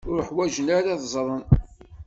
[0.11, 1.43] Ur ḥwajen ara ad ẓren.